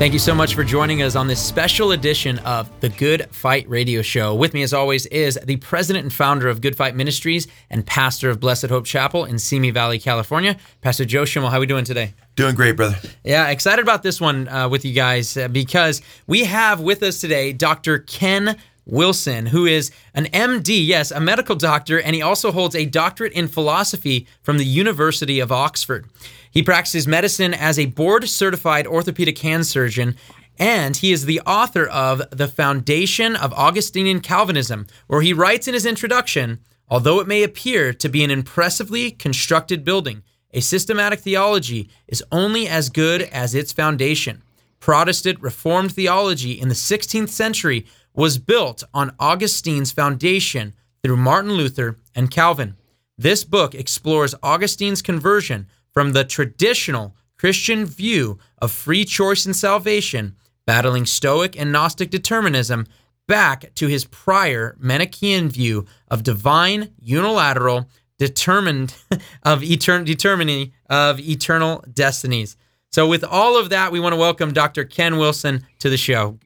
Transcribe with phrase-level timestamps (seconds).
[0.00, 3.68] Thank you so much for joining us on this special edition of the Good Fight
[3.68, 4.34] Radio Show.
[4.34, 8.30] With me, as always, is the president and founder of Good Fight Ministries and pastor
[8.30, 11.50] of Blessed Hope Chapel in Simi Valley, California, Pastor Joe Schimmel.
[11.50, 12.14] How are we doing today?
[12.34, 12.96] Doing great, brother.
[13.24, 17.20] Yeah, excited about this one uh, with you guys uh, because we have with us
[17.20, 17.98] today Dr.
[17.98, 18.56] Ken
[18.90, 23.32] Wilson, who is an MD, yes, a medical doctor, and he also holds a doctorate
[23.32, 26.08] in philosophy from the University of Oxford.
[26.50, 30.16] He practices medicine as a board certified orthopedic hand surgeon,
[30.58, 35.74] and he is the author of The Foundation of Augustinian Calvinism, where he writes in
[35.74, 41.88] his introduction although it may appear to be an impressively constructed building, a systematic theology
[42.08, 44.42] is only as good as its foundation.
[44.80, 51.96] Protestant Reformed theology in the 16th century was built on Augustine's foundation through Martin Luther
[52.14, 52.76] and Calvin.
[53.16, 60.36] This book explores Augustine's conversion from the traditional Christian view of free choice and salvation,
[60.66, 62.86] battling Stoic and Gnostic determinism,
[63.26, 68.94] back to his prior Manichaean view of divine, unilateral, determined
[69.42, 72.56] of etern- determining of eternal destinies.
[72.92, 74.84] So, with all of that, we want to welcome Dr.
[74.84, 76.38] Ken Wilson to the show.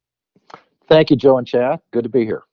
[0.94, 1.80] Thank you, Joe and Chad.
[1.92, 2.44] Good to be here.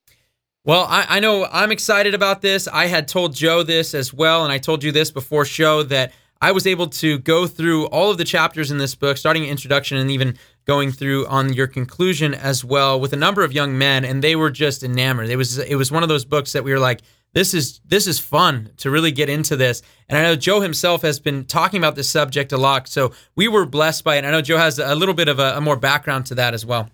[0.66, 2.68] Well, I, I, know I'm excited about this.
[2.68, 6.12] I had told Joe this as well, and I told you this before show that
[6.42, 9.98] I was able to go through all of the chapters in this book, starting introduction
[9.98, 14.04] and even going through on your conclusion as well with a number of young men,
[14.04, 15.30] and they were just enamored.
[15.30, 17.02] It was it was one of those books that we were like,
[17.34, 19.84] this is this is fun to really get into this.
[20.10, 23.48] And I know Joe himself has been talking about this subject a lot, so we
[23.48, 24.26] were blessed by it.
[24.26, 26.66] I know Joe has a little bit of a, a more background to that as
[26.66, 26.90] well.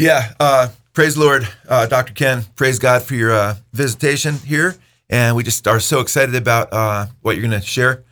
[0.00, 2.12] Yeah, uh, praise the Lord, uh, Dr.
[2.12, 2.44] Ken.
[2.54, 4.76] Praise God for your uh, visitation here,
[5.10, 8.04] and we just are so excited about uh, what you're going to share.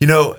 [0.00, 0.38] You know,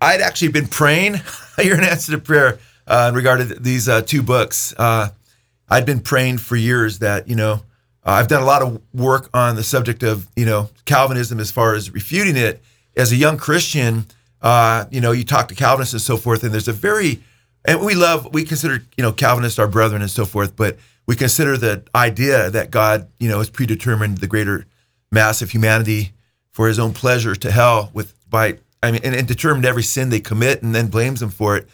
[0.00, 1.16] I'd actually been praying.
[1.62, 4.72] You're an answer to prayer uh, in regard to these uh, two books.
[4.78, 7.62] I'd been praying for years that you know
[8.02, 11.74] I've done a lot of work on the subject of you know Calvinism as far
[11.74, 12.62] as refuting it.
[12.96, 14.06] As a young Christian,
[14.42, 17.22] you know, you talk to Calvinists and so forth, and there's a very
[17.64, 21.16] and we love we consider you know Calvinists our brethren and so forth, but we
[21.16, 24.66] consider the idea that God you know has predetermined the greater
[25.10, 26.12] mass of humanity
[26.50, 30.08] for His own pleasure to hell with by I mean, and, and, determined every sin
[30.08, 31.68] they commit and then blames them for it,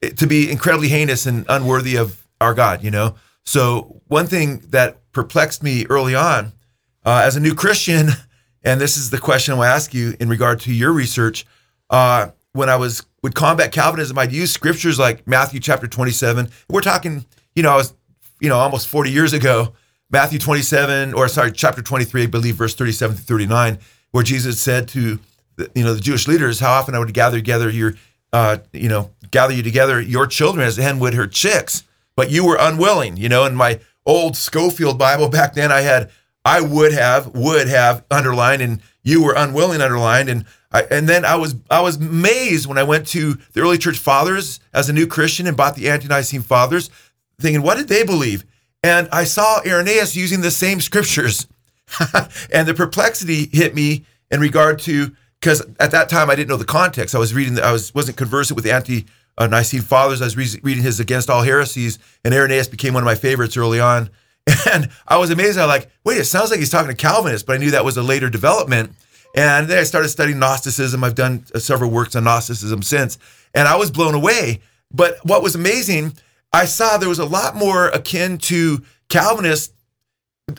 [0.00, 3.14] it, to be incredibly heinous and unworthy of our God, you know?
[3.44, 6.52] So, one thing that perplexed me early on
[7.04, 8.10] uh, as a new Christian,
[8.62, 11.46] and this is the question I'll ask you in regard to your research,
[11.88, 16.48] uh, when I was would combat Calvinism, I'd use scriptures like Matthew chapter 27.
[16.68, 17.94] We're talking, you know, I was,
[18.40, 19.74] you know, almost 40 years ago,
[20.10, 23.78] Matthew 27, or sorry, chapter 23, I believe, verse 37 to 39,
[24.10, 25.20] where Jesus said to
[25.74, 27.94] you know the Jewish leaders how often I would gather together your
[28.32, 31.84] uh, you know gather you together your children as a hen would her chicks,
[32.16, 33.16] but you were unwilling.
[33.16, 36.10] You know, in my old Scofield Bible back then, I had
[36.44, 41.24] I would have would have underlined, and you were unwilling underlined, and I, and then
[41.24, 44.92] I was I was amazed when I went to the early church fathers as a
[44.92, 46.90] new Christian and bought the Ante-Nicene fathers,
[47.38, 48.44] thinking what did they believe?
[48.82, 51.46] And I saw Irenaeus using the same scriptures,
[52.52, 56.56] and the perplexity hit me in regard to because at that time I didn't know
[56.56, 57.14] the context.
[57.14, 59.06] I was reading, I was wasn't conversant with the ante
[59.38, 60.20] Nicene fathers.
[60.20, 63.56] I was re- reading his Against All Heresies, and Irenaeus became one of my favorites
[63.56, 64.10] early on.
[64.70, 65.58] And I was amazed.
[65.58, 67.84] I was like, wait, it sounds like he's talking to Calvinists, but I knew that
[67.84, 68.92] was a later development.
[69.34, 71.02] And then I started studying Gnosticism.
[71.02, 73.18] I've done uh, several works on Gnosticism since,
[73.54, 74.60] and I was blown away.
[74.92, 76.14] But what was amazing,
[76.52, 79.72] I saw there was a lot more akin to Calvinists,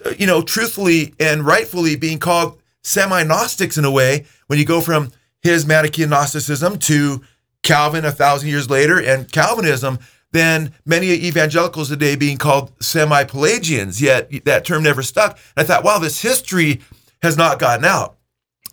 [0.04, 4.64] uh, you know, truthfully and rightfully being called semi Gnostics in a way when you
[4.64, 5.12] go from
[5.42, 7.22] his Manichaean Gnosticism to
[7.62, 9.98] Calvin a thousand years later and Calvinism
[10.32, 15.38] than many evangelicals today being called semi Pelagians, yet that term never stuck.
[15.56, 16.80] And I thought, wow, this history
[17.22, 18.16] has not gotten out.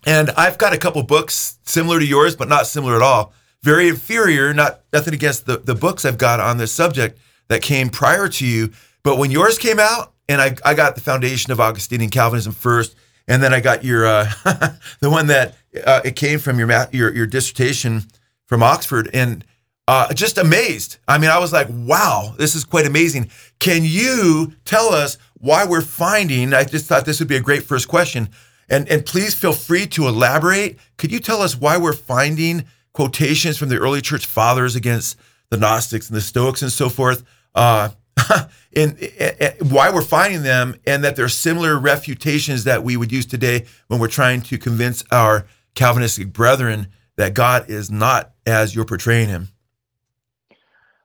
[0.05, 3.33] And I've got a couple books similar to yours, but not similar at all.
[3.61, 7.19] Very inferior, not nothing against the, the books I've got on this subject
[7.49, 8.71] that came prior to you.
[9.03, 12.95] But when yours came out, and I, I got the foundation of Augustinian Calvinism first,
[13.27, 14.31] and then I got your uh,
[14.99, 15.55] the one that
[15.85, 18.03] uh, it came from your, your your dissertation
[18.45, 19.43] from Oxford, and
[19.89, 20.97] uh, just amazed.
[21.07, 23.31] I mean, I was like, wow, this is quite amazing.
[23.57, 26.53] Can you tell us why we're finding?
[26.53, 28.29] I just thought this would be a great first question.
[28.69, 30.77] And, and please feel free to elaborate.
[30.99, 35.17] Could you tell us why we're finding quotations from the early church fathers against
[35.49, 37.23] the Gnostics and the Stoics and so forth?
[37.55, 37.89] Uh,
[38.75, 43.25] and, and, why we're finding them, and that they're similar refutations that we would use
[43.25, 48.85] today when we're trying to convince our Calvinistic brethren that God is not as you're
[48.85, 49.47] portraying him.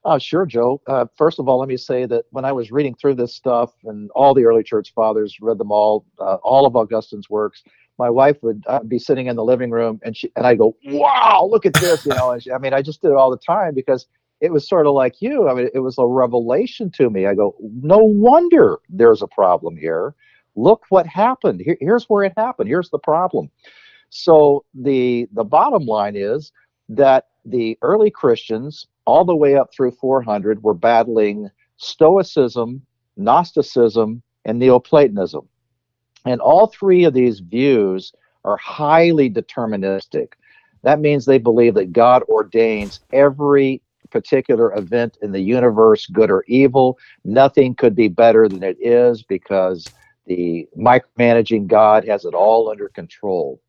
[0.05, 0.79] Uh, sure, Joe.
[0.85, 3.71] Uh, first of all, let me say that when I was reading through this stuff
[3.85, 7.63] and all the early church fathers read them all, uh, all of Augustine's works,
[7.97, 10.75] my wife would uh, be sitting in the living room and she and I go,
[10.85, 13.37] "Wow, look at this!" You know, she, I mean, I just did it all the
[13.37, 14.05] time because
[14.41, 15.49] it was sort of like you.
[15.49, 17.25] I mean, it was a revelation to me.
[17.25, 20.13] I go, "No wonder there's a problem here.
[20.55, 21.61] Look what happened.
[21.61, 22.69] Here, here's where it happened.
[22.69, 23.49] Here's the problem."
[24.11, 26.51] So the the bottom line is
[26.89, 32.81] that the early Christians all the way up through 400 were battling Stoicism,
[33.17, 35.47] Gnosticism, and Neoplatonism.
[36.25, 38.13] And all three of these views
[38.43, 40.33] are highly deterministic.
[40.83, 43.81] That means they believe that God ordains every
[44.11, 46.97] particular event in the universe, good or evil.
[47.23, 49.89] Nothing could be better than it is because
[50.25, 53.61] the micromanaging God has it all under control.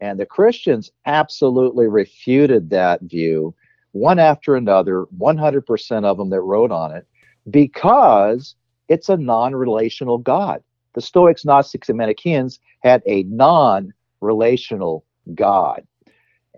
[0.00, 3.54] And the Christians absolutely refuted that view
[3.92, 7.06] one after another, 100% of them that wrote on it,
[7.50, 8.54] because
[8.88, 10.62] it's a non relational God.
[10.94, 15.04] The Stoics, Gnostics, and Manichaeans had a non relational
[15.34, 15.86] God.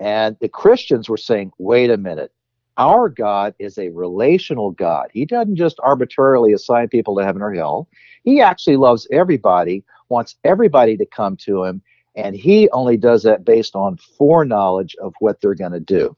[0.01, 2.33] And the Christians were saying, wait a minute,
[2.79, 5.09] our God is a relational God.
[5.13, 7.89] He doesn't just arbitrarily assign people to heaven or hell.
[8.25, 11.83] He actually loves everybody, wants everybody to come to him,
[12.17, 16.17] and he only does that based on foreknowledge of what they're going to do.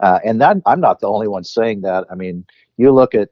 [0.00, 2.04] Uh, and that I'm not the only one saying that.
[2.10, 2.44] I mean,
[2.76, 3.30] you look at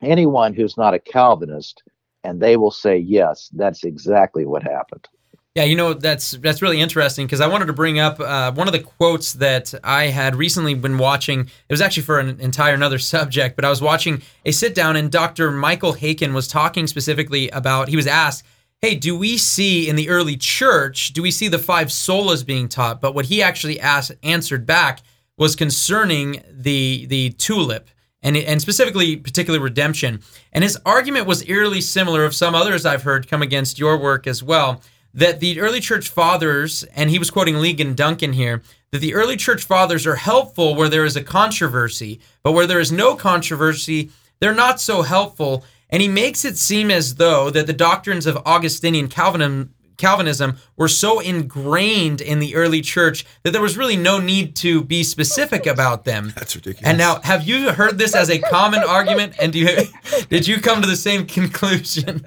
[0.00, 1.82] anyone who's not a Calvinist,
[2.24, 5.06] and they will say, yes, that's exactly what happened.
[5.54, 8.68] Yeah, you know that's that's really interesting because I wanted to bring up uh, one
[8.68, 11.40] of the quotes that I had recently been watching.
[11.40, 14.96] It was actually for an entire another subject, but I was watching a sit down,
[14.96, 15.50] and Dr.
[15.50, 17.88] Michael Haykin was talking specifically about.
[17.88, 18.46] He was asked,
[18.80, 21.12] "Hey, do we see in the early church?
[21.12, 25.02] Do we see the five solas being taught?" But what he actually asked answered back
[25.38, 27.88] was concerning the the tulip
[28.22, 30.20] and and specifically particular redemption.
[30.52, 34.26] And his argument was eerily similar of some others I've heard come against your work
[34.26, 34.82] as well.
[35.14, 38.62] That the early church fathers, and he was quoting Ligon Duncan here,
[38.92, 42.80] that the early church fathers are helpful where there is a controversy, but where there
[42.80, 45.64] is no controversy, they're not so helpful.
[45.90, 50.88] And he makes it seem as though that the doctrines of Augustinian Calvinism Calvinism were
[50.88, 55.66] so ingrained in the early church that there was really no need to be specific
[55.66, 56.32] about them.
[56.34, 56.88] That's ridiculous.
[56.88, 59.34] And now, have you heard this as a common argument?
[59.40, 59.68] And do you,
[60.28, 62.24] did you come to the same conclusion?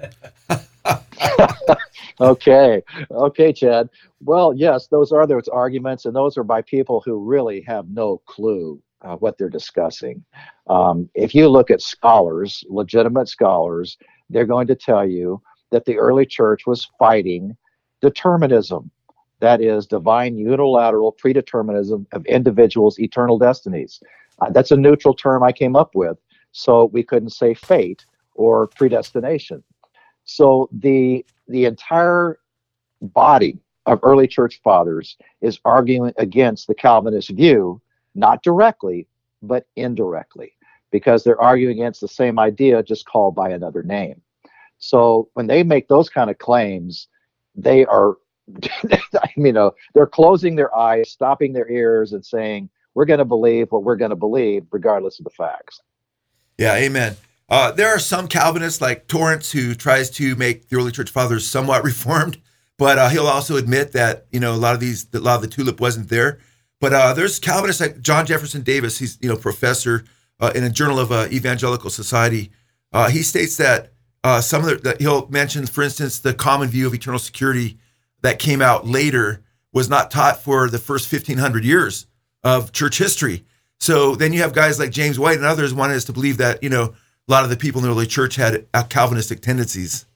[2.20, 3.88] okay, okay, Chad.
[4.20, 8.18] Well, yes, those are those arguments, and those are by people who really have no
[8.26, 10.24] clue uh, what they're discussing.
[10.68, 13.98] Um, if you look at scholars, legitimate scholars,
[14.30, 15.40] they're going to tell you
[15.70, 17.56] that the early church was fighting
[18.00, 18.90] determinism.
[19.40, 24.00] That is divine unilateral predeterminism of individuals' eternal destinies.
[24.40, 26.18] Uh, that's a neutral term I came up with.
[26.52, 29.62] So we couldn't say fate or predestination.
[30.24, 32.38] So the the entire
[33.00, 37.80] body of early church fathers is arguing against the Calvinist view,
[38.14, 39.06] not directly,
[39.42, 40.52] but indirectly,
[40.90, 44.20] because they're arguing against the same idea just called by another name.
[44.78, 47.08] So when they make those kind of claims,
[47.54, 48.16] they are,
[49.36, 53.68] you know, they're closing their eyes, stopping their ears, and saying, "We're going to believe
[53.70, 55.80] what we're going to believe, regardless of the facts."
[56.58, 57.16] Yeah, amen.
[57.48, 61.46] Uh, there are some Calvinists like Torrance who tries to make the early church fathers
[61.46, 62.40] somewhat reformed,
[62.78, 65.42] but uh, he'll also admit that you know a lot of these, a lot of
[65.42, 66.38] the tulip wasn't there.
[66.80, 68.98] But uh, there's Calvinists like John Jefferson Davis.
[68.98, 70.04] He's you know professor
[70.40, 72.50] uh, in a Journal of uh, Evangelical Society.
[72.92, 73.92] Uh, he states that
[74.26, 77.78] uh, some of the, that he'll mention, for instance, the common view of eternal security
[78.22, 79.40] that came out later
[79.72, 82.08] was not taught for the first 1500 years
[82.42, 83.44] of church history.
[83.78, 86.60] So then you have guys like James White and others wanted us to believe that,
[86.60, 86.94] you know,
[87.28, 90.06] a lot of the people in the early church had Calvinistic tendencies.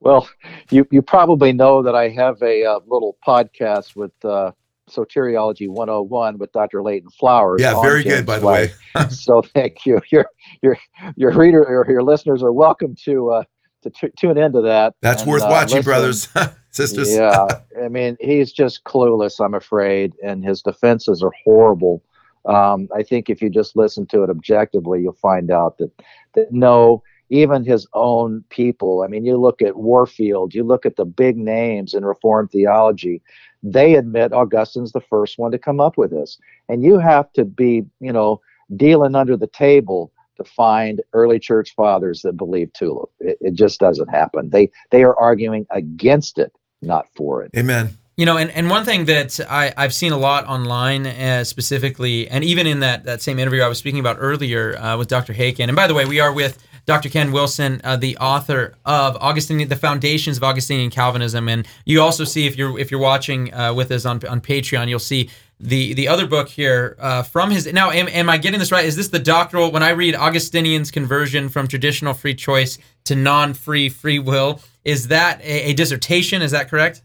[0.00, 0.28] Well,
[0.70, 4.52] you, you probably know that I have a uh, little podcast with uh,
[4.88, 6.82] Soteriology 101 with Dr.
[6.82, 7.60] Leighton Flowers.
[7.60, 8.70] Yeah, very James good, by the way.
[9.10, 10.00] so thank you.
[10.10, 10.26] Your
[10.62, 10.78] your
[11.16, 13.44] your reader or your listeners are welcome to uh,
[13.82, 14.94] to t- tune into that.
[15.00, 15.90] That's and, worth uh, watching, listen.
[15.90, 16.28] brothers,
[16.70, 17.14] sisters.
[17.14, 17.46] yeah,
[17.82, 19.44] I mean he's just clueless.
[19.44, 22.02] I'm afraid, and his defenses are horrible.
[22.46, 25.90] Um, I think if you just listen to it objectively, you'll find out that
[26.34, 29.02] that no, even his own people.
[29.02, 33.22] I mean, you look at Warfield, you look at the big names in Reformed theology.
[33.62, 36.38] They admit Augustine's the first one to come up with this,
[36.68, 38.40] and you have to be, you know,
[38.76, 43.10] dealing under the table to find early church fathers that believe tulip.
[43.20, 44.50] It, it just doesn't happen.
[44.50, 46.52] They they are arguing against it,
[46.82, 47.50] not for it.
[47.56, 47.90] Amen.
[48.16, 52.26] You know, and, and one thing that I, I've seen a lot online uh, specifically,
[52.28, 55.32] and even in that, that same interview I was speaking about earlier uh, with Dr.
[55.32, 57.10] Haykin, And by the way, we are with Dr.
[57.10, 61.48] Ken Wilson, uh, the author of Augustinian, the Foundations of Augustinian Calvinism.
[61.48, 64.88] And you also see if you're if you're watching uh, with us on on Patreon,
[64.88, 65.28] you'll see
[65.60, 67.66] the the other book here uh, from his.
[67.72, 68.84] Now, am, am I getting this right?
[68.84, 69.72] Is this the doctoral?
[69.72, 75.40] When I read Augustinian's conversion from traditional free choice to non-free free will, is that
[75.40, 76.42] a, a dissertation?
[76.42, 77.02] Is that correct?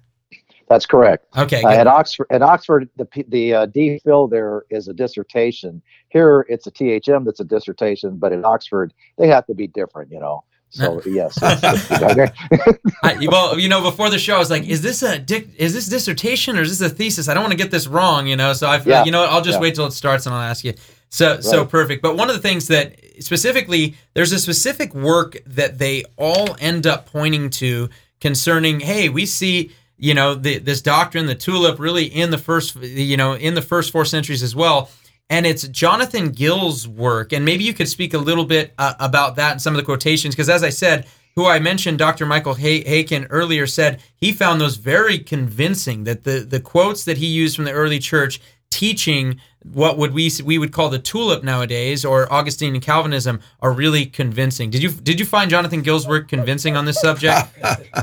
[0.69, 1.25] That's correct.
[1.38, 1.62] Okay.
[1.63, 5.81] Uh, at Oxford, at Oxford, the the uh, DPhil there is a dissertation.
[6.10, 10.12] Here, it's a THM that's a dissertation, but at Oxford, they have to be different.
[10.12, 10.43] You know.
[10.73, 11.37] So yes.
[11.41, 15.23] I, well, you know, before the show, I was like, "Is this a
[15.57, 18.25] is this dissertation or is this a thesis?" I don't want to get this wrong,
[18.25, 18.53] you know.
[18.53, 19.05] So I, yeah.
[19.05, 19.61] you know, I'll just yeah.
[19.61, 20.73] wait till it starts and I'll ask you.
[21.09, 21.43] So right.
[21.43, 22.01] so perfect.
[22.01, 26.87] But one of the things that specifically, there's a specific work that they all end
[26.87, 27.89] up pointing to
[28.19, 28.79] concerning.
[28.79, 33.15] Hey, we see you know the, this doctrine, the tulip, really in the first you
[33.15, 34.89] know in the first four centuries as well.
[35.29, 39.35] And it's Jonathan Gill's work, and maybe you could speak a little bit uh, about
[39.37, 42.25] that and some of the quotations, because as I said, who I mentioned, Dr.
[42.25, 46.03] Michael Haykin earlier said he found those very convincing.
[46.03, 48.39] That the the quotes that he used from the early church
[48.69, 53.71] teaching what would we we would call the tulip nowadays or Augustine and Calvinism are
[53.71, 54.69] really convincing.
[54.69, 57.47] Did you did you find Jonathan Gill's work convincing on this subject?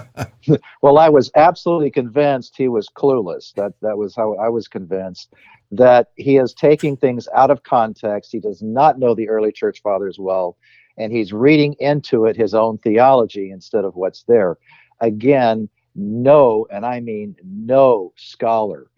[0.83, 3.53] well, I was absolutely convinced he was clueless.
[3.55, 5.35] That that was how I was convinced
[5.71, 8.33] that he is taking things out of context.
[8.33, 10.57] He does not know the early church fathers well,
[10.99, 14.57] and he's reading into it his own theology instead of what's there.
[15.01, 18.91] Again, no, and I mean no scholar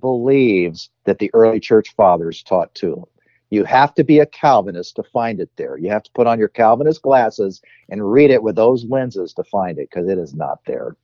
[0.00, 3.08] believes that the early church fathers taught tulip.
[3.50, 5.78] You have to be a Calvinist to find it there.
[5.78, 9.44] You have to put on your Calvinist glasses and read it with those lenses to
[9.44, 10.96] find it because it is not there.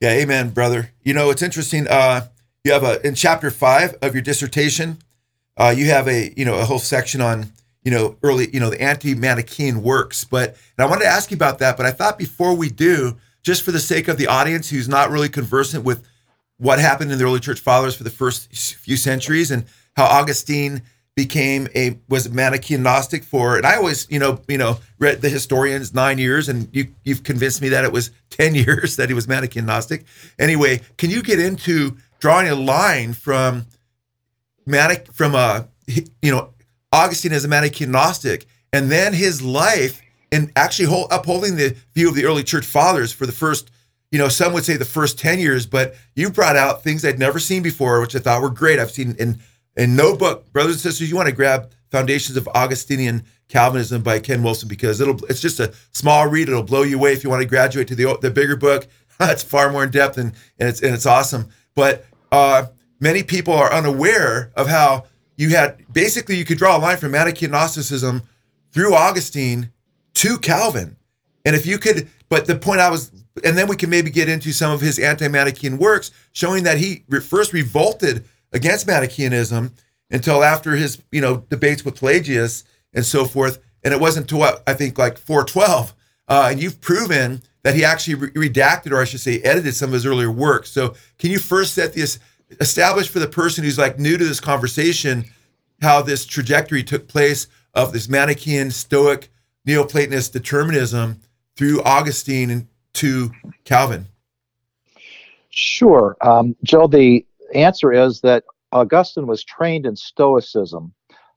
[0.00, 0.92] Yeah, amen, brother.
[1.02, 1.88] You know, it's interesting.
[1.88, 2.28] Uh,
[2.64, 4.98] you have a in chapter five of your dissertation,
[5.56, 7.52] uh, you have a you know a whole section on
[7.82, 10.24] you know early you know the anti-Manichaean works.
[10.24, 11.76] But and I wanted to ask you about that.
[11.76, 15.10] But I thought before we do, just for the sake of the audience who's not
[15.10, 16.06] really conversant with
[16.58, 19.64] what happened in the early church fathers for the first few centuries and
[19.96, 20.82] how Augustine
[21.16, 25.20] became a was a Manichaean Gnostic for and I always you know you know read
[25.20, 29.08] the historians nine years and you you've convinced me that it was ten years that
[29.08, 30.04] he was Manichaean Gnostic.
[30.38, 33.66] Anyway, can you get into drawing a line from
[34.64, 36.50] Manic from uh, a you know
[36.92, 40.00] Augustine as a Manichaean Gnostic and then his life
[40.30, 43.70] and actually hold, upholding the view of the early church fathers for the first
[44.12, 47.18] you know, some would say the first 10 years, but you brought out things I'd
[47.18, 48.78] never seen before, which I thought were great.
[48.78, 49.40] I've seen in
[49.74, 54.20] in no book, brothers and sisters, you want to grab Foundations of Augustinian Calvinism by
[54.20, 57.30] Ken Wilson because it'll it's just a small read, it'll blow you away if you
[57.30, 58.86] want to graduate to the the bigger book.
[59.20, 61.48] it's far more in depth and, and it's and it's awesome.
[61.74, 62.66] But uh,
[62.98, 65.04] many people are unaware of how
[65.36, 68.22] you had basically you could draw a line from Manichaean Gnosticism
[68.72, 69.70] through Augustine
[70.14, 70.96] to Calvin.
[71.44, 73.12] And if you could, but the point I was
[73.44, 77.04] and then we can maybe get into some of his anti-Manichaean works, showing that he
[77.22, 79.72] first revolted against Manichaeanism
[80.10, 83.58] until after his, you know, debates with Pelagius and so forth.
[83.82, 85.94] And it wasn't to what I think like 412.
[86.28, 89.90] Uh, and you've proven that he actually re- redacted, or I should say, edited some
[89.90, 90.70] of his earlier works.
[90.70, 92.18] So can you first set this,
[92.60, 95.24] establish for the person who's like new to this conversation,
[95.80, 99.30] how this trajectory took place of this Manichaean, Stoic,
[99.66, 101.20] Neoplatonist determinism
[101.56, 103.30] through Augustine and to
[103.64, 104.06] Calvin?
[105.50, 106.16] Sure.
[106.20, 110.92] Um, Joe, the answer is that Augustine was trained in Stoicism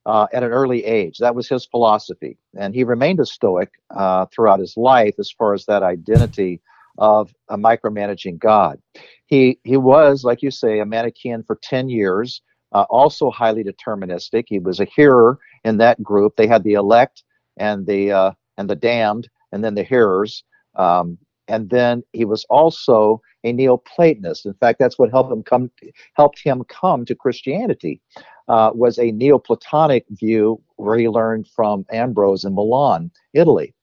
[0.06, 1.18] uh, at an early age.
[1.20, 2.38] That was his philosophy.
[2.58, 6.62] And he remained a Stoic uh, throughout his life as far as that identity
[6.98, 8.80] of a micromanaging God.
[9.26, 14.46] He, he was, like you say, a Manichaean for 10 years, uh, also highly deterministic.
[14.48, 16.36] He was a hearer in that group.
[16.36, 17.24] They had the elect
[17.58, 20.44] and the, uh, and the damned, and then the hearers.
[20.76, 24.46] Um, and then he was also a Neoplatonist.
[24.46, 25.72] In fact, that's what helped him come
[26.14, 28.02] helped him come to Christianity.
[28.48, 33.74] Uh, was a Neoplatonic view where he learned from Ambrose in Milan, Italy.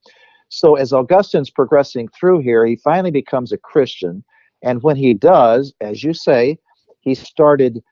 [0.51, 4.23] So as Augustine's progressing through here, he finally becomes a Christian,
[4.63, 6.59] and when he does, as you say,
[7.01, 7.83] he started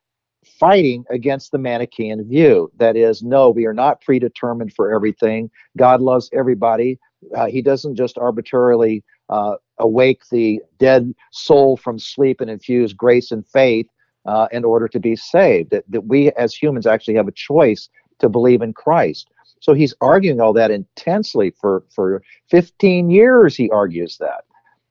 [0.45, 2.71] fighting against the Manichaean view.
[2.77, 5.51] That is, no, we are not predetermined for everything.
[5.77, 6.99] God loves everybody.
[7.37, 13.31] Uh, he doesn't just arbitrarily uh, awake the dead soul from sleep and infuse grace
[13.31, 13.87] and faith
[14.27, 15.71] uh, in order to be saved.
[15.71, 19.31] That, that we as humans actually have a choice to believe in Christ.
[19.61, 24.45] So he's arguing all that intensely for, for 15 years, he argues that.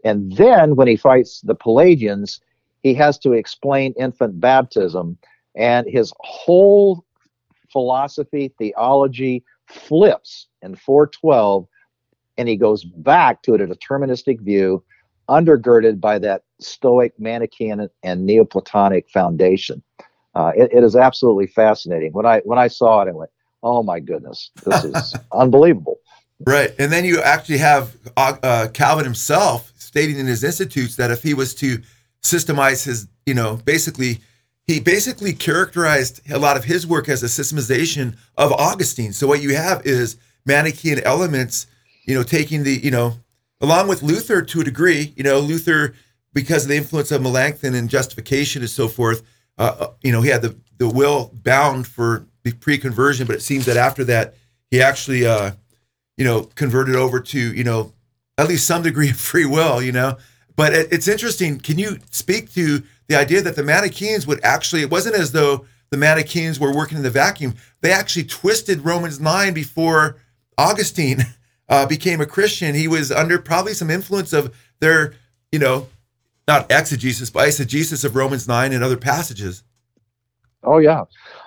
[0.03, 2.39] And then when he fights the Pelagians,
[2.83, 5.17] he has to explain infant baptism,
[5.55, 7.03] and his whole
[7.71, 11.67] philosophy, theology flips in 412,
[12.38, 14.83] and he goes back to a deterministic view
[15.29, 19.82] undergirded by that Stoic, Manichaean, and Neoplatonic foundation.
[20.36, 22.13] Uh, it, it is absolutely fascinating.
[22.13, 23.32] When I when I saw it, I went,
[23.63, 26.00] "Oh my goodness, this is unbelievable."
[26.46, 31.12] Right, and then you actually have uh, uh, Calvin himself stating in his institutes that
[31.12, 31.82] if he was to
[32.22, 34.20] systemize his, you know, basically,
[34.66, 39.12] he basically characterized a lot of his work as a systemization of Augustine.
[39.12, 41.68] So what you have is Manichaean elements,
[42.06, 43.16] you know, taking the, you know,
[43.62, 45.96] along with Luther to a degree, you know, Luther
[46.33, 49.24] because of the influence of Melanchthon and justification and so forth,
[49.57, 52.25] uh, uh you know, he had the the will bound for
[52.59, 54.33] pre-conversion, but it seems that after that
[54.71, 55.51] he actually, uh,
[56.17, 57.93] you know, converted over to, you know,
[58.38, 60.17] at least some degree of free will, you know.
[60.55, 61.59] But it, it's interesting.
[61.59, 64.81] Can you speak to the idea that the Manichaeans would actually?
[64.81, 67.55] It wasn't as though the Manichaeans were working in the vacuum.
[67.81, 70.17] They actually twisted Romans nine before
[70.57, 71.25] Augustine
[71.69, 72.75] uh, became a Christian.
[72.75, 75.13] He was under probably some influence of their,
[75.51, 75.88] you know,
[76.50, 79.63] not exegesis, but eisegesis of Romans nine and other passages.
[80.63, 81.03] Oh yeah,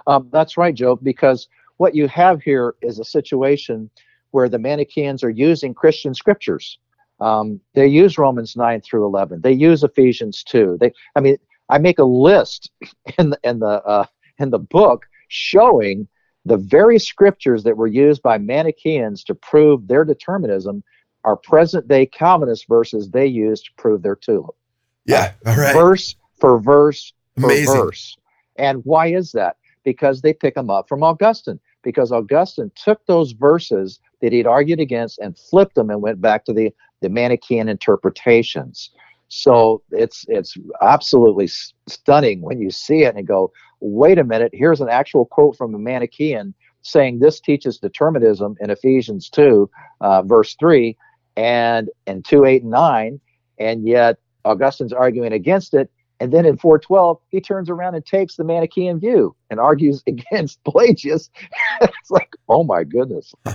[0.06, 0.96] um, that's right, Joe.
[0.96, 3.90] Because what you have here is a situation
[4.30, 6.78] where the Manichaeans are using Christian scriptures.
[7.20, 9.42] Um, they use Romans 9 through 11.
[9.42, 10.78] They use Ephesians 2.
[10.80, 11.36] They, I mean,
[11.68, 12.70] I make a list
[13.18, 14.06] in the, in the, uh,
[14.38, 16.08] in the book showing
[16.44, 20.82] the very scriptures that were used by Manichaeans to prove their determinism
[21.24, 24.56] are present day Calvinist verses they use to prove their tulip.
[25.04, 25.74] Yeah, all right.
[25.74, 27.74] Verse for verse for Amazing.
[27.74, 28.16] verse.
[28.56, 29.56] And why is that?
[29.84, 31.60] Because they pick them up from Augustine.
[31.82, 36.44] Because Augustine took those verses that he'd argued against and flipped them and went back
[36.44, 38.90] to the, the Manichaean interpretations.
[39.28, 41.48] So it's it's absolutely
[41.88, 45.74] stunning when you see it and go, wait a minute, here's an actual quote from
[45.74, 50.96] a Manichaean saying this teaches determinism in Ephesians 2, uh, verse 3,
[51.36, 53.20] and in 2, 8, and 9,
[53.58, 55.90] and yet Augustine's arguing against it.
[56.20, 60.62] And then in 412, he turns around and takes the Manichaean view and argues against
[60.64, 61.30] Pelagius.
[61.80, 63.34] it's like, oh my goodness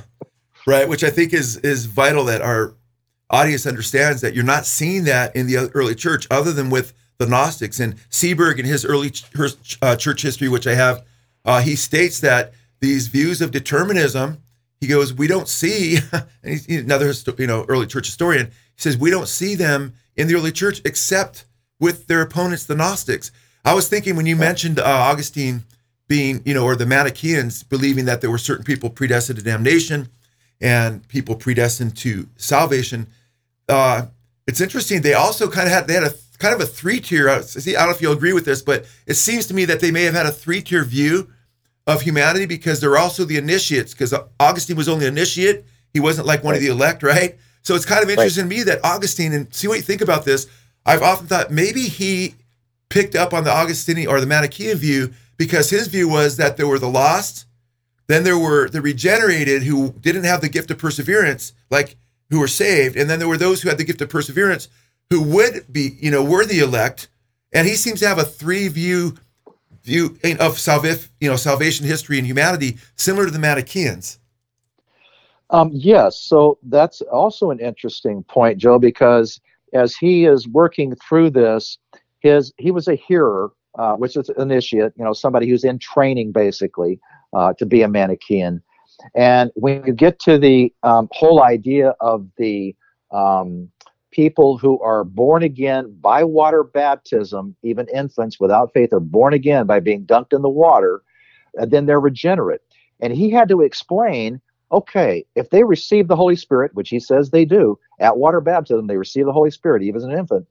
[0.68, 0.88] right?
[0.88, 2.76] Which I think is is vital that our
[3.32, 7.26] audience understands that you're not seeing that in the early church, other than with the
[7.26, 9.12] Gnostics and Seeberg in his early
[9.82, 11.04] uh, church history, which I have.
[11.44, 14.44] Uh, he states that these views of determinism,
[14.80, 18.48] he goes, we don't see, and he's another you know early church historian.
[18.48, 21.46] He says we don't see them in the early church except
[21.80, 23.32] with their opponents, the Gnostics.
[23.64, 25.64] I was thinking when you mentioned uh, Augustine
[26.08, 30.10] being, you know, or the Manichaeans believing that there were certain people predestined to damnation,
[30.60, 33.08] and people predestined to salvation.
[33.70, 34.08] Uh,
[34.48, 35.02] it's interesting.
[35.02, 37.42] They also kind of had they had a kind of a three tier.
[37.44, 39.82] See, I don't know if you'll agree with this, but it seems to me that
[39.82, 41.32] they may have had a three tier view
[41.86, 43.94] of humanity because they're also the initiates.
[43.94, 47.38] Because Augustine was only an initiate; he wasn't like one of the elect, right?
[47.68, 48.50] So it's kind of interesting right.
[48.50, 50.48] to me that Augustine and see what you think about this.
[50.86, 52.36] I've often thought maybe he
[52.90, 56.68] picked up on the Augustinian or the Manichaean view because his view was that there
[56.68, 57.48] were the lost
[58.08, 61.98] then there were the regenerated who didn't have the gift of perseverance, like
[62.30, 62.96] who were saved.
[62.96, 64.70] And then there were those who had the gift of perseverance
[65.10, 67.10] who would be, you know, were the elect.
[67.54, 69.18] And he seems to have a three view
[69.84, 74.20] view eh, of salvif, you know, salvation history and humanity, similar to the Manichaeans.
[75.50, 79.40] Um, yes, so that's also an interesting point, Joe, because
[79.74, 81.78] as he is working through this,
[82.20, 85.80] his he was a hearer, uh, which is an initiate, you know, somebody who's in
[85.80, 87.00] training basically
[87.34, 88.62] uh, to be a Manichaean.
[89.16, 92.76] And when you get to the um, whole idea of the
[93.12, 93.70] um,
[94.12, 99.68] people who are born again by water baptism, even infants without faith are born again
[99.68, 101.04] by being dunked in the water,
[101.60, 102.62] uh, then they're regenerate.
[103.00, 107.30] And he had to explain okay, if they receive the Holy Spirit, which he says
[107.30, 110.46] they do, at water baptism, they receive the Holy Spirit, even as an infant.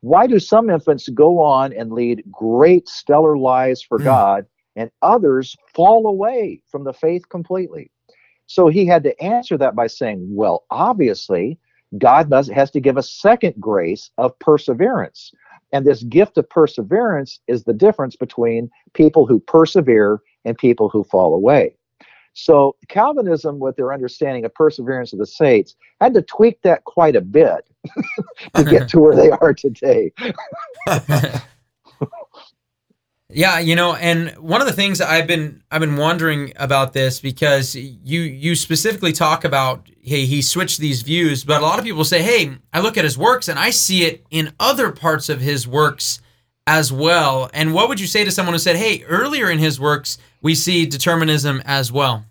[0.00, 4.04] Why do some infants go on and lead great stellar lives for mm.
[4.04, 7.90] God and others fall away from the faith completely.
[8.46, 11.58] So he had to answer that by saying, well, obviously,
[11.98, 15.32] God does, has to give a second grace of perseverance.
[15.72, 21.04] And this gift of perseverance is the difference between people who persevere and people who
[21.04, 21.76] fall away.
[22.40, 27.14] So Calvinism, with their understanding of perseverance of the saints, had to tweak that quite
[27.14, 27.68] a bit
[28.54, 30.10] to get to where they are today.
[33.28, 37.20] yeah, you know, and one of the things I've been I've been wondering about this
[37.20, 41.84] because you you specifically talk about hey he switched these views, but a lot of
[41.84, 45.28] people say hey I look at his works and I see it in other parts
[45.28, 46.20] of his works
[46.66, 47.50] as well.
[47.52, 50.54] And what would you say to someone who said hey earlier in his works we
[50.54, 52.24] see determinism as well?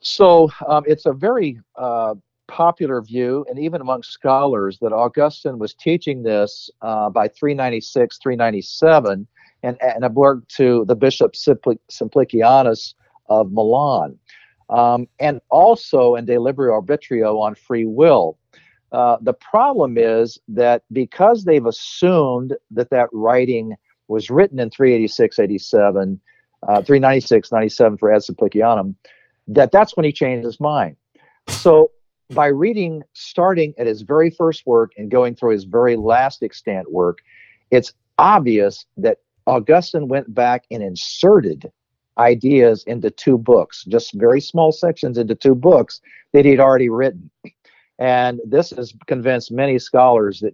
[0.00, 2.14] So um, it's a very uh,
[2.46, 9.26] popular view, and even among scholars, that Augustine was teaching this uh, by 396, 397,
[9.62, 12.94] and, and a work to the Bishop Simplicianus
[13.28, 14.18] of Milan,
[14.70, 18.38] um, and also in De Libero Arbitrio on free will.
[18.92, 23.74] Uh, the problem is that because they've assumed that that writing
[24.06, 26.20] was written in 386, 87,
[26.66, 28.94] uh, 396, 97 for Ad Simplicianum,
[29.48, 30.96] that that's when he changed his mind.
[31.48, 31.90] So
[32.30, 36.90] by reading, starting at his very first work and going through his very last extant
[36.92, 37.18] work,
[37.70, 41.70] it's obvious that Augustine went back and inserted
[42.18, 46.00] ideas into two books, just very small sections into two books
[46.32, 47.30] that he'd already written.
[47.98, 50.52] And this has convinced many scholars that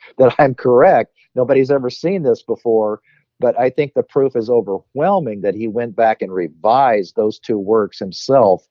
[0.18, 1.14] that I'm correct.
[1.34, 3.00] Nobody's ever seen this before,
[3.40, 7.58] but I think the proof is overwhelming that he went back and revised those two
[7.58, 8.66] works himself.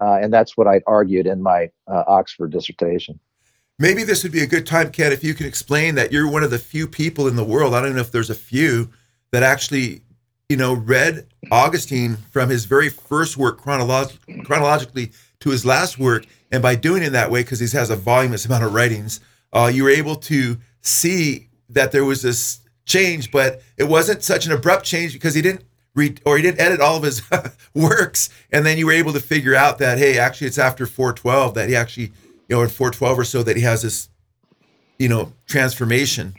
[0.00, 3.18] Uh, and that's what I argued in my uh, Oxford dissertation.
[3.78, 6.44] Maybe this would be a good time, Ken, if you can explain that you're one
[6.44, 7.74] of the few people in the world.
[7.74, 8.90] I don't know if there's a few
[9.32, 10.02] that actually,
[10.48, 16.26] you know, read Augustine from his very first work chronolog- chronologically to his last work,
[16.52, 19.20] and by doing it that way, because he has a voluminous amount of writings,
[19.52, 24.46] uh, you were able to see that there was this change, but it wasn't such
[24.46, 25.64] an abrupt change because he didn't
[25.94, 27.22] read or he didn't edit all of his
[27.74, 31.54] works, and then you were able to figure out that hey, actually it's after 412
[31.54, 32.12] that he actually,
[32.48, 34.08] you know, in 412 or so that he has this,
[34.98, 36.34] you know, transformation.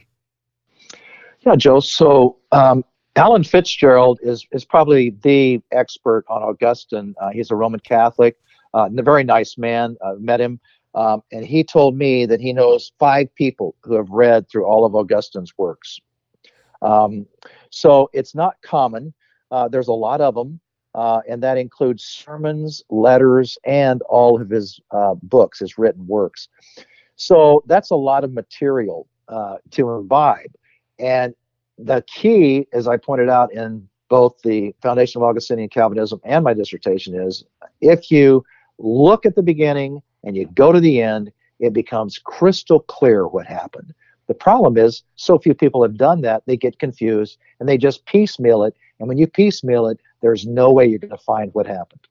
[1.41, 1.79] Yeah, Joe.
[1.79, 2.83] So um,
[3.15, 7.15] Allan Fitzgerald is is probably the expert on Augustine.
[7.21, 8.37] Uh, he's a Roman Catholic,
[8.73, 9.97] uh, a very nice man.
[10.01, 10.59] Uh, met him.
[10.95, 14.85] Um, and he told me that he knows five people who have read through all
[14.85, 15.99] of Augustine's works.
[16.83, 17.25] Um,
[17.69, 19.13] so it's not common.
[19.51, 20.59] Uh, there's a lot of them,
[20.95, 26.49] uh, and that includes sermons, letters, and all of his uh, books, his written works.
[27.15, 30.53] So that's a lot of material uh, to imbibe.
[30.99, 31.33] And
[31.77, 36.53] the key, as I pointed out in both the Foundation of Augustinian Calvinism and my
[36.53, 37.45] dissertation, is
[37.81, 38.43] if you
[38.77, 43.45] look at the beginning and you go to the end, it becomes crystal clear what
[43.45, 43.93] happened.
[44.27, 48.05] The problem is, so few people have done that, they get confused and they just
[48.05, 48.75] piecemeal it.
[48.99, 52.01] And when you piecemeal it, there's no way you're going to find what happened.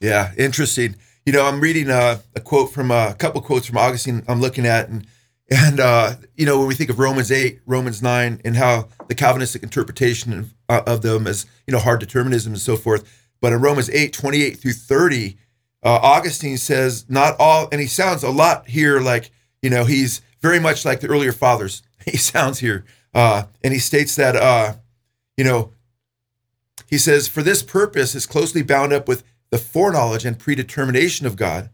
[0.00, 0.96] Yeah, interesting.
[1.24, 4.22] You know, I'm reading a, a quote from a couple quotes from Augustine.
[4.28, 5.06] I'm looking at and
[5.50, 9.14] and uh, you know when we think of Romans eight, Romans nine, and how the
[9.14, 13.26] Calvinistic interpretation of, uh, of them as you know hard determinism and so forth.
[13.40, 15.38] But in Romans 8, 28 through 30,
[15.84, 19.30] uh, Augustine says not all, and he sounds a lot here like
[19.62, 21.82] you know he's very much like the earlier fathers.
[22.04, 24.76] He sounds here, uh, and he states that uh,
[25.36, 25.72] you know
[26.86, 31.36] he says for this purpose is closely bound up with the foreknowledge and predetermination of
[31.36, 31.68] God,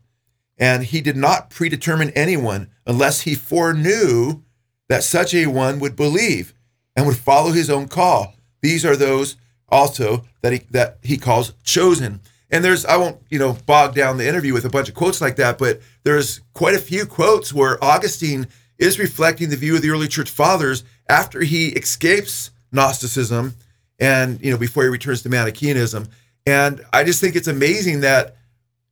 [0.59, 4.43] and he did not predetermine anyone unless he foreknew
[4.89, 6.53] that such a one would believe
[6.97, 8.35] and would follow his own call.
[8.61, 9.37] These are those
[9.69, 12.21] also that he that he calls chosen.
[12.55, 15.21] And there's I won't you know bog down the interview with a bunch of quotes
[15.21, 18.47] like that, but there's quite a few quotes where Augustine
[18.79, 23.55] is reflecting the view of the early church fathers after he escapes Gnosticism
[23.99, 26.07] and you know before he returns to Manichaeanism.
[26.47, 28.37] And I just think it's amazing that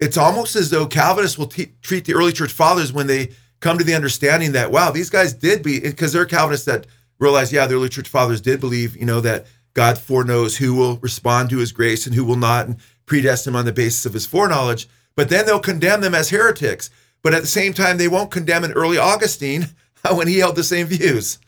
[0.00, 3.78] it's almost as though Calvinists will t- treat the early church fathers when they come
[3.78, 6.88] to the understanding that wow, these guys did be because they're Calvinists that
[7.20, 10.96] realize yeah, the early church fathers did believe you know that God foreknows who will
[10.96, 12.76] respond to His grace and who will not, and
[13.12, 14.88] predestine them on the basis of His foreknowledge.
[15.14, 16.88] But then they'll condemn them as heretics.
[17.22, 19.68] But at the same time, they won't condemn an early Augustine
[20.10, 21.38] when he held the same views.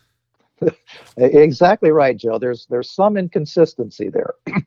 [1.16, 2.38] exactly right, Joe.
[2.38, 4.34] There's there's some inconsistency there.
[4.48, 4.62] I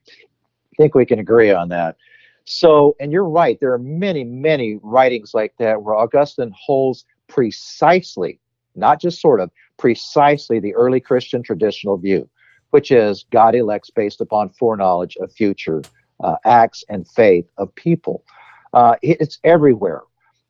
[0.76, 1.96] think we can agree on that.
[2.44, 3.58] So, and you're right.
[3.60, 8.40] There are many, many writings like that where Augustine holds precisely,
[8.74, 12.28] not just sort of, precisely the early Christian traditional view,
[12.70, 15.82] which is God elects based upon foreknowledge of future
[16.20, 18.24] uh, acts and faith of people.
[18.72, 20.02] Uh, it's everywhere.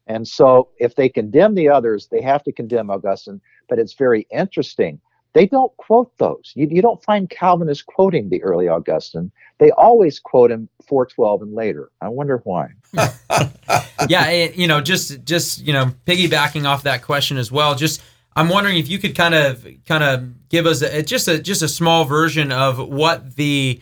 [0.07, 3.41] And so if they condemn the others, they have to condemn Augustine.
[3.69, 5.01] But it's very interesting.
[5.35, 6.53] They don't quote those.
[6.57, 9.31] You, you don't find Calvinists quoting the early Augustine.
[9.59, 11.91] They always quote him 412 and later.
[12.01, 12.71] I wonder why.
[14.09, 17.75] yeah, it, you know, just just you know, piggybacking off that question as well.
[17.75, 18.01] Just
[18.35, 21.61] I'm wondering if you could kind of kind of give us a, just a just
[21.61, 23.81] a small version of what the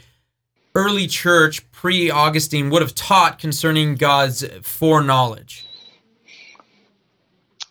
[0.76, 5.66] early church pre Augustine would have taught concerning God's foreknowledge.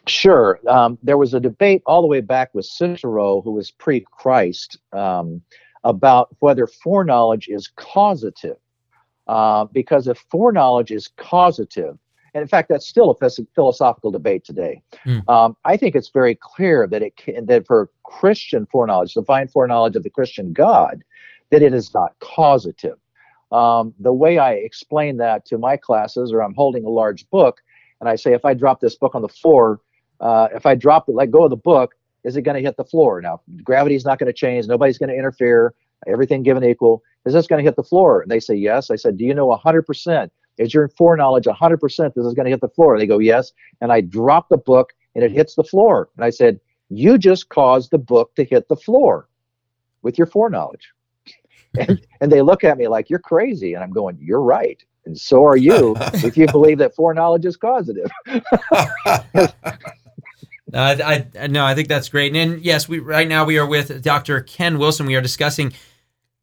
[0.08, 0.60] Sure.
[0.68, 4.80] Um, there was a debate all the way back with Cicero, who was pre Christ,
[4.91, 5.41] um,
[5.84, 8.58] about whether foreknowledge is causative.
[9.28, 11.98] Uh, because if foreknowledge is causative,
[12.34, 14.82] and in fact, that's still a philosophical debate today.
[15.06, 15.28] Mm.
[15.30, 19.96] Um, I think it's very clear that it can, that for Christian foreknowledge, divine foreknowledge
[19.96, 21.02] of the Christian God,
[21.51, 22.97] that it is not causative.
[23.51, 27.62] Um, the way I explain that to my classes, or I'm holding a large book,
[27.99, 29.79] and I say, if I drop this book on the floor,
[30.19, 32.75] uh, if I drop it, let go of the book, is it going to hit
[32.75, 33.21] the floor?
[33.21, 34.67] Now, gravity is not going to change.
[34.67, 35.73] Nobody's going to interfere.
[36.08, 37.03] Everything given equal.
[37.25, 38.21] Is this going to hit the floor?
[38.21, 38.89] And they say, yes.
[38.89, 40.29] I said, do you know 100%?
[40.58, 41.79] Is your foreknowledge 100%
[42.13, 42.93] this is going to hit the floor?
[42.93, 43.51] And They go, yes.
[43.81, 46.10] And I drop the book and it hits the floor.
[46.15, 49.27] And I said, you just caused the book to hit the floor
[50.01, 50.91] with your foreknowledge.
[51.79, 53.73] And, and they look at me like, you're crazy.
[53.73, 57.57] And I'm going, you're right and so are you if you believe that foreknowledge is
[57.57, 58.09] causative.
[58.27, 58.41] Uh,
[60.73, 62.35] I, I no, I think that's great.
[62.35, 64.41] And, and yes, we right now we are with Dr.
[64.41, 65.05] Ken Wilson.
[65.05, 65.73] We are discussing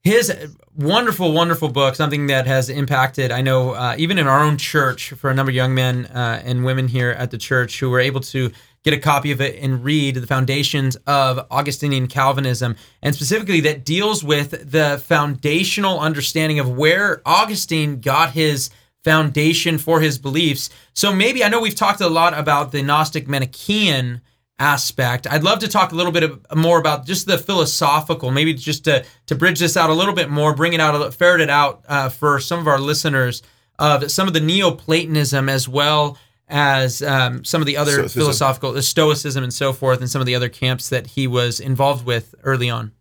[0.02, 0.34] his
[0.74, 5.10] wonderful, wonderful book, something that has impacted, I know, uh, even in our own church,
[5.10, 8.00] for a number of young men uh, and women here at the church who were
[8.00, 8.50] able to
[8.84, 13.84] get a copy of it and read the foundations of Augustinian Calvinism, and specifically that
[13.84, 18.70] deals with the foundational understanding of where Augustine got his
[19.04, 20.70] foundation for his beliefs.
[20.94, 24.20] So maybe I know we've talked a lot about the Gnostic Manichaean
[24.58, 25.26] aspect.
[25.26, 29.04] I'd love to talk a little bit more about just the philosophical, maybe just to
[29.26, 32.08] to bridge this out a little bit more, bring it out, ferret it out uh,
[32.08, 33.42] for some of our listeners
[33.78, 36.16] of some of the Neoplatonism as well
[36.52, 38.20] as um, some of the other Stoicism.
[38.20, 41.58] philosophical, the Stoicism and so forth, and some of the other camps that he was
[41.58, 42.92] involved with early on.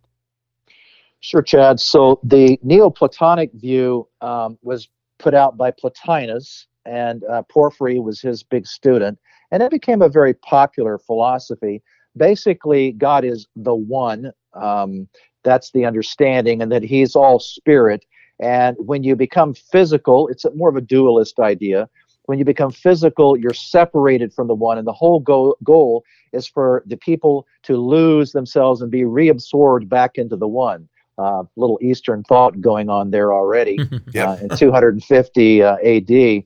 [1.19, 1.79] Sure, Chad.
[1.79, 4.87] So the Neoplatonic view um, was
[5.19, 9.19] put out by Plotinus, and uh, Porphyry was his big student.
[9.51, 11.83] And it became a very popular philosophy.
[12.15, 14.31] Basically, God is the one.
[14.53, 15.07] Um,
[15.43, 18.05] that's the understanding, and that He's all spirit.
[18.39, 21.89] And when you become physical, it's more of a dualist idea.
[22.31, 26.47] When you become physical, you're separated from the one, and the whole go- goal is
[26.47, 31.77] for the people to lose themselves and be reabsorbed back into the one uh, little
[31.81, 33.81] Eastern thought going on there already
[34.15, 36.43] uh, in 250 uh, AD.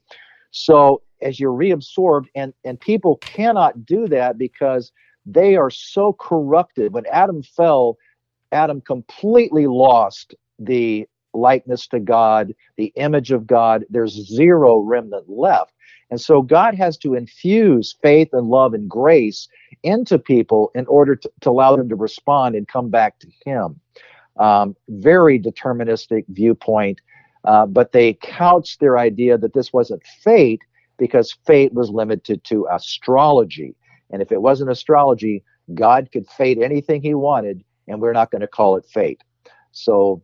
[0.50, 4.92] So as you're reabsorbed, and and people cannot do that because
[5.24, 6.94] they are so corrupted.
[6.94, 7.98] When Adam fell,
[8.52, 13.86] Adam completely lost the likeness to God, the image of God.
[13.90, 15.72] There's zero remnant left.
[16.12, 19.48] And so God has to infuse faith and love and grace
[19.84, 23.80] into people in order to, to allow them to respond and come back to Him
[24.38, 27.02] um, very deterministic viewpoint,
[27.46, 30.62] uh, but they couched their idea that this wasn't fate
[30.98, 33.76] because fate was limited to astrology.
[34.12, 35.44] And if it wasn't astrology,
[35.74, 39.22] God could fate anything he wanted, and we're not going to call it fate.
[39.72, 40.24] So,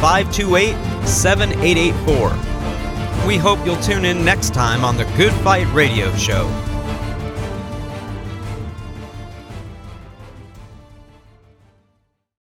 [0.00, 0.74] 528
[1.06, 3.26] 7884.
[3.26, 6.67] We hope you'll tune in next time on the Good Fight Radio Show.